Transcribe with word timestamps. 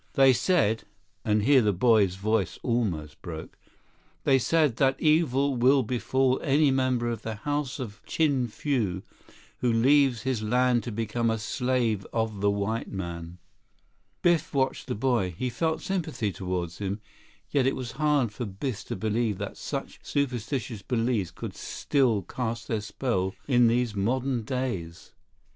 They 0.13 0.33
said"—and 0.33 1.43
here 1.43 1.61
the 1.61 1.71
boy's 1.73 2.15
voice 2.15 2.57
almost 2.63 3.21
broke—"they 3.21 4.39
said 4.39 4.77
that 4.77 4.99
evil 4.99 5.55
will 5.55 5.83
befall 5.83 6.41
any 6.41 6.71
member 6.71 7.07
of 7.07 7.21
the 7.21 7.35
House 7.35 7.77
of 7.77 8.01
Chin 8.07 8.47
Fu 8.47 9.03
who 9.59 9.71
leaves 9.71 10.23
his 10.23 10.41
land 10.41 10.81
to 10.85 10.91
become 10.91 11.29
a 11.29 11.37
slave 11.37 12.03
of 12.11 12.41
the 12.41 12.49
white 12.49 12.87
man." 12.91 13.37
Biff 14.23 14.55
watched 14.55 14.87
the 14.87 14.95
boy. 14.95 15.35
He 15.37 15.51
felt 15.51 15.83
sympathy 15.83 16.31
toward 16.31 16.71
him, 16.71 16.99
yet 17.51 17.67
it 17.67 17.75
was 17.75 17.91
hard 17.91 18.31
for 18.31 18.45
Biff 18.47 18.83
to 18.85 18.95
believe 18.95 19.37
that 19.37 19.55
such 19.55 19.99
superstitious 20.01 20.81
beliefs 20.81 21.29
could 21.29 21.55
still 21.55 22.23
cast 22.23 22.67
their 22.67 22.81
spell 22.81 23.35
in 23.47 23.67
these 23.67 23.93
modern 23.93 24.41
days. 24.41 25.11